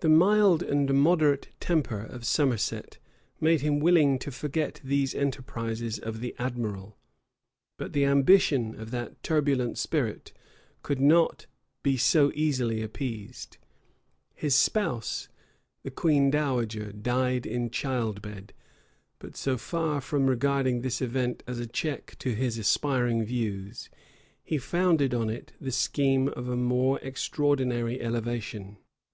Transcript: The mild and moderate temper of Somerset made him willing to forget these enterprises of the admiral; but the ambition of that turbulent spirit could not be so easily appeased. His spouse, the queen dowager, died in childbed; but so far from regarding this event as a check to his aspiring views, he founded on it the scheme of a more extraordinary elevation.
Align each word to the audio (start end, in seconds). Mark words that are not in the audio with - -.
The 0.00 0.10
mild 0.10 0.62
and 0.62 0.92
moderate 0.92 1.48
temper 1.58 2.00
of 2.02 2.26
Somerset 2.26 2.98
made 3.40 3.62
him 3.62 3.80
willing 3.80 4.18
to 4.18 4.30
forget 4.30 4.82
these 4.84 5.14
enterprises 5.14 5.98
of 5.98 6.20
the 6.20 6.34
admiral; 6.38 6.98
but 7.78 7.94
the 7.94 8.04
ambition 8.04 8.78
of 8.78 8.90
that 8.90 9.22
turbulent 9.22 9.78
spirit 9.78 10.34
could 10.82 11.00
not 11.00 11.46
be 11.82 11.96
so 11.96 12.32
easily 12.34 12.82
appeased. 12.82 13.56
His 14.34 14.54
spouse, 14.54 15.30
the 15.84 15.90
queen 15.90 16.30
dowager, 16.30 16.92
died 16.92 17.46
in 17.46 17.70
childbed; 17.70 18.52
but 19.18 19.38
so 19.38 19.56
far 19.56 20.02
from 20.02 20.26
regarding 20.26 20.82
this 20.82 21.00
event 21.00 21.42
as 21.46 21.58
a 21.58 21.66
check 21.66 22.14
to 22.18 22.34
his 22.34 22.58
aspiring 22.58 23.24
views, 23.24 23.88
he 24.42 24.58
founded 24.58 25.14
on 25.14 25.30
it 25.30 25.54
the 25.58 25.72
scheme 25.72 26.28
of 26.28 26.46
a 26.46 26.56
more 26.58 27.00
extraordinary 27.00 27.98
elevation. 28.02 28.76